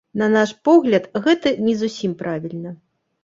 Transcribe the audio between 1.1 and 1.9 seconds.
гэта не